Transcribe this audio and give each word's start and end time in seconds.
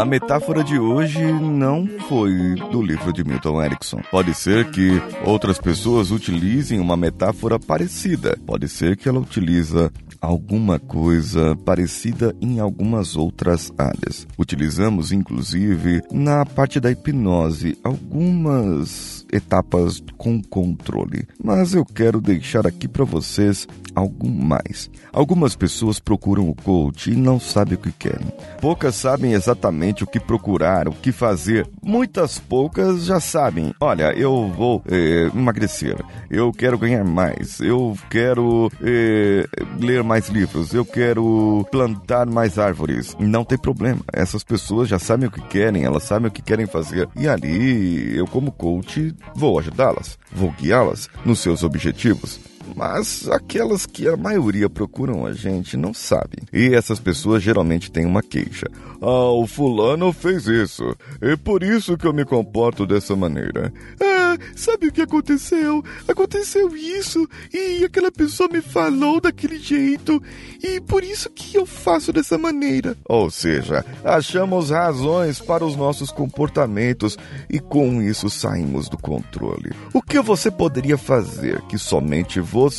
A 0.00 0.04
metáfora 0.06 0.64
de 0.64 0.78
hoje 0.78 1.20
não 1.20 1.86
foi 2.08 2.54
do 2.72 2.80
livro 2.80 3.12
de 3.12 3.22
Milton 3.22 3.62
Erickson. 3.62 4.00
Pode 4.10 4.32
ser 4.32 4.70
que 4.70 4.92
outras 5.26 5.58
pessoas 5.58 6.10
utilizem 6.10 6.80
uma 6.80 6.96
metáfora 6.96 7.58
parecida. 7.58 8.34
Pode 8.46 8.66
ser 8.66 8.96
que 8.96 9.10
ela 9.10 9.20
utiliza 9.20 9.92
alguma 10.20 10.78
coisa 10.78 11.56
parecida 11.64 12.34
em 12.40 12.60
algumas 12.60 13.16
outras 13.16 13.72
áreas. 13.78 14.26
Utilizamos 14.38 15.12
inclusive 15.12 16.02
na 16.10 16.44
parte 16.44 16.78
da 16.78 16.90
hipnose 16.90 17.78
algumas 17.82 19.24
etapas 19.32 20.02
com 20.16 20.42
controle, 20.42 21.26
mas 21.42 21.74
eu 21.74 21.84
quero 21.84 22.20
deixar 22.20 22.66
aqui 22.66 22.88
para 22.88 23.04
vocês 23.04 23.66
algo 23.94 24.28
mais. 24.28 24.90
Algumas 25.12 25.56
pessoas 25.56 25.98
procuram 25.98 26.48
o 26.48 26.54
coach 26.54 27.10
e 27.10 27.16
não 27.16 27.40
sabem 27.40 27.74
o 27.74 27.78
que 27.78 27.92
querem. 27.92 28.26
Poucas 28.60 28.96
sabem 28.96 29.32
exatamente 29.32 30.04
o 30.04 30.06
que 30.06 30.20
procurar, 30.20 30.88
o 30.88 30.92
que 30.92 31.12
fazer. 31.12 31.68
Muitas 31.82 32.38
poucas 32.38 33.04
já 33.04 33.20
sabem. 33.20 33.74
Olha, 33.80 34.12
eu 34.12 34.48
vou 34.48 34.82
é, 34.90 35.30
emagrecer, 35.34 35.96
eu 36.30 36.52
quero 36.52 36.78
ganhar 36.78 37.04
mais, 37.04 37.60
eu 37.60 37.96
quero 38.08 38.70
é, 38.82 39.46
ler 39.78 40.02
mais 40.10 40.28
livros, 40.28 40.74
eu 40.74 40.84
quero 40.84 41.64
plantar 41.70 42.26
mais 42.26 42.58
árvores. 42.58 43.16
Não 43.20 43.44
tem 43.44 43.56
problema. 43.56 44.00
Essas 44.12 44.42
pessoas 44.42 44.88
já 44.88 44.98
sabem 44.98 45.28
o 45.28 45.30
que 45.30 45.40
querem, 45.42 45.84
elas 45.84 46.02
sabem 46.02 46.26
o 46.26 46.32
que 46.32 46.42
querem 46.42 46.66
fazer. 46.66 47.08
E 47.14 47.28
ali, 47.28 48.16
eu 48.16 48.26
como 48.26 48.50
coach, 48.50 49.14
vou 49.36 49.56
ajudá-las, 49.60 50.18
vou 50.32 50.50
guiá-las 50.50 51.08
nos 51.24 51.38
seus 51.38 51.62
objetivos 51.62 52.49
mas 52.80 53.28
aquelas 53.28 53.84
que 53.84 54.08
a 54.08 54.16
maioria 54.16 54.70
procuram 54.70 55.26
a 55.26 55.34
gente 55.34 55.76
não 55.76 55.92
sabem. 55.92 56.40
E 56.50 56.74
essas 56.74 56.98
pessoas 56.98 57.42
geralmente 57.42 57.92
têm 57.92 58.06
uma 58.06 58.22
queixa. 58.22 58.66
Ah, 59.02 59.30
o 59.32 59.46
fulano 59.46 60.10
fez 60.14 60.46
isso. 60.46 60.96
É 61.20 61.36
por 61.36 61.62
isso 61.62 61.98
que 61.98 62.06
eu 62.06 62.12
me 62.14 62.24
comporto 62.24 62.86
dessa 62.86 63.14
maneira. 63.14 63.70
Ah, 64.02 64.38
sabe 64.56 64.86
o 64.86 64.92
que 64.92 65.02
aconteceu? 65.02 65.84
Aconteceu 66.08 66.74
isso 66.74 67.28
e 67.52 67.84
aquela 67.84 68.10
pessoa 68.10 68.48
me 68.50 68.62
falou 68.62 69.20
daquele 69.20 69.58
jeito 69.58 70.22
e 70.62 70.80
por 70.80 71.04
isso 71.04 71.28
que 71.28 71.58
eu 71.58 71.66
faço 71.66 72.14
dessa 72.14 72.38
maneira. 72.38 72.96
Ou 73.04 73.30
seja, 73.30 73.84
achamos 74.02 74.70
razões 74.70 75.38
para 75.38 75.66
os 75.66 75.76
nossos 75.76 76.10
comportamentos 76.10 77.18
e 77.50 77.60
com 77.60 78.00
isso 78.00 78.30
saímos 78.30 78.88
do 78.88 78.96
controle. 78.96 79.72
O 79.92 80.00
que 80.00 80.18
você 80.20 80.50
poderia 80.50 80.96
fazer 80.96 81.60
que 81.62 81.76
somente 81.76 82.40
você 82.40 82.69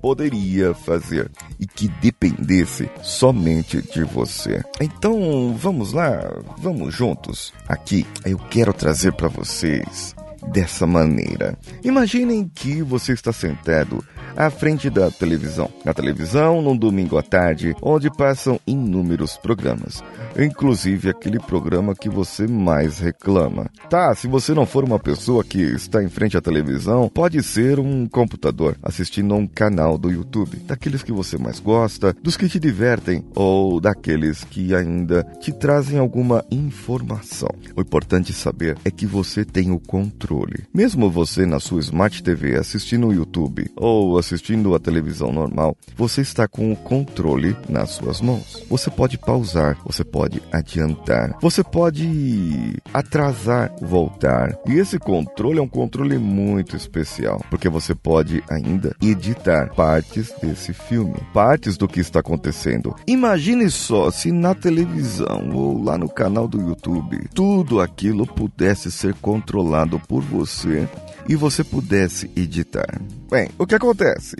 poderia 0.00 0.74
fazer 0.74 1.30
e 1.58 1.66
que 1.66 1.88
dependesse 2.00 2.90
somente 3.02 3.82
de 3.82 4.04
você? 4.04 4.62
Então, 4.80 5.54
vamos 5.56 5.92
lá, 5.92 6.20
vamos 6.58 6.94
juntos. 6.94 7.52
Aqui 7.68 8.06
eu 8.24 8.38
quero 8.38 8.72
trazer 8.72 9.12
para 9.12 9.28
vocês 9.28 10.14
dessa 10.52 10.86
maneira. 10.86 11.56
Imaginem 11.82 12.48
que 12.52 12.82
você 12.82 13.12
está 13.12 13.32
sentado 13.32 14.04
à 14.36 14.50
frente 14.50 14.90
da 14.90 15.10
televisão. 15.10 15.70
Na 15.84 15.94
televisão, 15.94 16.60
num 16.60 16.76
domingo 16.76 17.16
à 17.16 17.22
tarde, 17.22 17.74
onde 17.82 18.10
passam 18.10 18.60
inúmeros 18.66 19.36
programas, 19.36 20.02
inclusive 20.38 21.10
aquele 21.10 21.38
programa 21.38 21.94
que 21.94 22.08
você 22.08 22.46
mais 22.46 22.98
reclama. 22.98 23.70
Tá, 23.88 24.14
se 24.14 24.26
você 24.26 24.52
não 24.54 24.66
for 24.66 24.84
uma 24.84 24.98
pessoa 24.98 25.44
que 25.44 25.60
está 25.60 26.02
em 26.02 26.08
frente 26.08 26.36
à 26.36 26.40
televisão, 26.40 27.08
pode 27.08 27.42
ser 27.42 27.78
um 27.78 28.06
computador 28.06 28.76
assistindo 28.82 29.34
a 29.34 29.36
um 29.36 29.46
canal 29.46 29.96
do 29.96 30.10
YouTube, 30.10 30.56
daqueles 30.66 31.02
que 31.02 31.12
você 31.12 31.36
mais 31.38 31.60
gosta, 31.60 32.14
dos 32.22 32.36
que 32.36 32.48
te 32.48 32.58
divertem 32.58 33.24
ou 33.34 33.80
daqueles 33.80 34.44
que 34.44 34.74
ainda 34.74 35.24
te 35.40 35.52
trazem 35.52 35.98
alguma 35.98 36.44
informação. 36.50 37.50
O 37.76 37.80
importante 37.80 38.32
saber 38.32 38.76
é 38.84 38.90
que 38.90 39.06
você 39.06 39.44
tem 39.44 39.70
o 39.70 39.78
controle. 39.78 40.64
Mesmo 40.72 41.10
você 41.10 41.46
na 41.46 41.60
sua 41.60 41.80
Smart 41.80 42.22
TV 42.22 42.56
assistindo 42.56 43.08
o 43.08 43.12
YouTube 43.12 43.70
ou 43.76 44.18
assistindo 44.24 44.74
a 44.74 44.80
televisão 44.80 45.30
normal, 45.30 45.76
você 45.94 46.22
está 46.22 46.48
com 46.48 46.72
o 46.72 46.76
controle 46.76 47.54
nas 47.68 47.90
suas 47.90 48.20
mãos. 48.20 48.64
Você 48.70 48.90
pode 48.90 49.18
pausar, 49.18 49.76
você 49.84 50.02
pode 50.02 50.42
adiantar, 50.50 51.36
você 51.40 51.62
pode 51.62 52.80
atrasar, 52.92 53.70
voltar. 53.80 54.58
E 54.66 54.74
esse 54.74 54.98
controle 54.98 55.58
é 55.58 55.62
um 55.62 55.68
controle 55.68 56.18
muito 56.18 56.74
especial, 56.74 57.44
porque 57.50 57.68
você 57.68 57.94
pode 57.94 58.42
ainda 58.48 58.96
editar 59.02 59.74
partes 59.74 60.32
desse 60.42 60.72
filme, 60.72 61.16
partes 61.34 61.76
do 61.76 61.86
que 61.86 62.00
está 62.00 62.20
acontecendo. 62.20 62.94
Imagine 63.06 63.70
só 63.70 64.10
se 64.10 64.32
na 64.32 64.54
televisão 64.54 65.50
ou 65.52 65.82
lá 65.82 65.98
no 65.98 66.08
canal 66.08 66.48
do 66.48 66.60
YouTube 66.60 67.28
tudo 67.34 67.80
aquilo 67.80 68.26
pudesse 68.26 68.90
ser 68.90 69.14
controlado 69.14 70.00
por 70.00 70.22
você 70.22 70.88
e 71.28 71.34
você 71.34 71.64
pudesse 71.64 72.30
editar. 72.36 73.00
Bem, 73.30 73.48
o 73.58 73.66
que 73.66 73.74
acontece? 74.14 74.36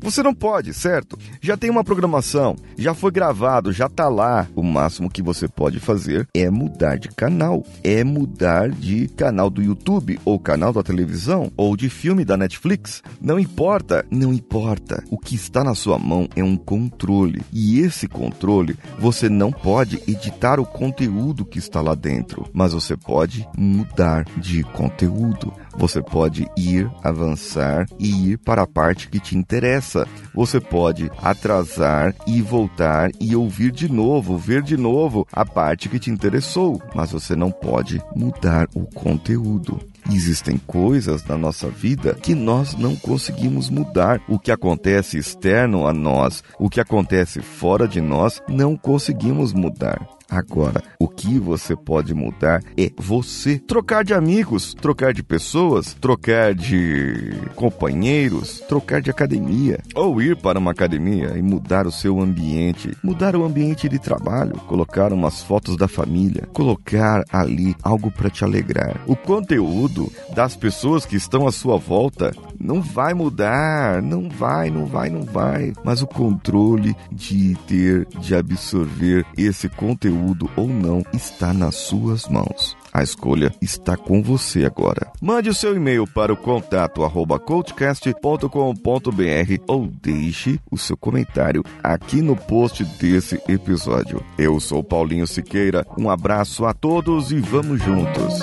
Você 0.00 0.22
não 0.22 0.34
pode, 0.34 0.72
certo? 0.72 1.18
Já 1.40 1.56
tem 1.56 1.70
uma 1.70 1.84
programação, 1.84 2.56
já 2.76 2.94
foi 2.94 3.10
gravado, 3.10 3.72
já 3.72 3.88
tá 3.88 4.08
lá. 4.08 4.46
O 4.54 4.62
máximo 4.62 5.10
que 5.10 5.22
você 5.22 5.46
pode 5.46 5.78
fazer 5.78 6.26
é 6.34 6.50
mudar 6.50 6.96
de 6.96 7.08
canal, 7.08 7.64
é 7.82 8.02
mudar 8.02 8.70
de 8.70 9.08
canal 9.08 9.50
do 9.50 9.62
YouTube 9.62 10.18
ou 10.24 10.38
canal 10.38 10.72
da 10.72 10.82
televisão 10.82 11.52
ou 11.56 11.76
de 11.76 11.88
filme 11.88 12.24
da 12.24 12.36
Netflix. 12.36 13.02
Não 13.20 13.38
importa, 13.38 14.04
não 14.10 14.32
importa. 14.32 15.02
O 15.10 15.18
que 15.18 15.34
está 15.34 15.62
na 15.62 15.74
sua 15.74 15.98
mão 15.98 16.28
é 16.34 16.42
um 16.42 16.56
controle 16.56 17.42
e 17.52 17.80
esse 17.80 18.08
controle 18.08 18.76
você 18.98 19.28
não 19.28 19.52
pode 19.52 20.02
editar 20.06 20.60
o 20.60 20.66
conteúdo 20.66 21.44
que 21.44 21.58
está 21.58 21.80
lá 21.80 21.94
dentro, 21.94 22.46
mas 22.52 22.72
você 22.72 22.96
pode 22.96 23.46
mudar 23.56 24.24
de 24.36 24.62
conteúdo. 24.62 25.52
Você 25.78 26.02
pode 26.02 26.50
ir, 26.56 26.90
avançar 27.04 27.86
e 28.00 28.32
ir 28.32 28.38
para 28.38 28.62
a 28.62 28.66
parte 28.66 29.08
que 29.08 29.20
te 29.20 29.38
interessa. 29.38 30.08
Você 30.34 30.60
pode 30.60 31.08
atrasar 31.22 32.12
e 32.26 32.42
voltar 32.42 33.10
e 33.20 33.36
ouvir 33.36 33.70
de 33.70 33.88
novo, 33.88 34.36
ver 34.36 34.60
de 34.60 34.76
novo 34.76 35.26
a 35.32 35.46
parte 35.46 35.88
que 35.88 36.00
te 36.00 36.10
interessou, 36.10 36.82
mas 36.96 37.12
você 37.12 37.36
não 37.36 37.52
pode 37.52 38.02
mudar 38.16 38.68
o 38.74 38.86
conteúdo. 38.86 39.78
Existem 40.10 40.58
coisas 40.58 41.24
na 41.24 41.38
nossa 41.38 41.68
vida 41.68 42.14
que 42.14 42.34
nós 42.34 42.74
não 42.74 42.96
conseguimos 42.96 43.70
mudar. 43.70 44.20
O 44.28 44.36
que 44.36 44.50
acontece 44.50 45.16
externo 45.16 45.86
a 45.86 45.92
nós, 45.92 46.42
o 46.58 46.68
que 46.68 46.80
acontece 46.80 47.40
fora 47.40 47.86
de 47.86 48.00
nós, 48.00 48.42
não 48.48 48.76
conseguimos 48.76 49.52
mudar. 49.52 50.17
Agora, 50.30 50.82
o 50.98 51.08
que 51.08 51.38
você 51.38 51.74
pode 51.74 52.12
mudar 52.12 52.62
é 52.76 52.92
você. 52.98 53.58
Trocar 53.58 54.04
de 54.04 54.12
amigos, 54.12 54.74
trocar 54.74 55.14
de 55.14 55.22
pessoas, 55.22 55.94
trocar 55.94 56.54
de 56.54 57.32
companheiros, 57.54 58.60
trocar 58.68 59.00
de 59.00 59.10
academia, 59.10 59.78
ou 59.94 60.20
ir 60.20 60.36
para 60.36 60.58
uma 60.58 60.72
academia 60.72 61.32
e 61.36 61.40
mudar 61.40 61.86
o 61.86 61.92
seu 61.92 62.20
ambiente, 62.20 62.94
mudar 63.02 63.34
o 63.34 63.44
ambiente 63.44 63.88
de 63.88 63.98
trabalho, 63.98 64.52
colocar 64.66 65.14
umas 65.14 65.42
fotos 65.42 65.78
da 65.78 65.88
família, 65.88 66.46
colocar 66.52 67.24
ali 67.32 67.74
algo 67.82 68.10
para 68.10 68.28
te 68.28 68.44
alegrar. 68.44 69.00
O 69.06 69.16
conteúdo 69.16 70.12
das 70.34 70.54
pessoas 70.54 71.06
que 71.06 71.16
estão 71.16 71.46
à 71.46 71.52
sua 71.52 71.78
volta 71.78 72.34
não 72.60 72.82
vai 72.82 73.14
mudar, 73.14 74.02
não 74.02 74.28
vai, 74.28 74.68
não 74.68 74.84
vai, 74.84 75.08
não 75.08 75.22
vai, 75.22 75.72
mas 75.82 76.02
o 76.02 76.06
controle 76.06 76.94
de 77.10 77.56
ter, 77.66 78.06
de 78.20 78.34
absorver 78.34 79.24
esse 79.36 79.70
conteúdo 79.70 80.17
conteúdo 80.18 80.50
ou 80.56 80.66
não 80.68 81.02
está 81.12 81.52
nas 81.52 81.76
suas 81.76 82.26
mãos. 82.28 82.76
A 82.92 83.02
escolha 83.02 83.54
está 83.60 83.96
com 83.96 84.22
você 84.22 84.64
agora. 84.64 85.12
Mande 85.20 85.48
o 85.48 85.54
seu 85.54 85.76
e-mail 85.76 86.06
para 86.06 86.32
o 86.32 86.36
contato 86.36 87.04
arroba 87.04 87.38
coachcast.com.br 87.38 88.48
ou 89.68 89.86
deixe 89.86 90.58
o 90.70 90.76
seu 90.76 90.96
comentário 90.96 91.62
aqui 91.82 92.20
no 92.20 92.34
post 92.34 92.84
desse 92.84 93.40
episódio. 93.48 94.24
Eu 94.36 94.58
sou 94.58 94.82
Paulinho 94.82 95.26
Siqueira, 95.26 95.86
um 95.96 96.10
abraço 96.10 96.64
a 96.64 96.72
todos 96.72 97.30
e 97.30 97.38
vamos 97.40 97.80
juntos. 97.82 98.42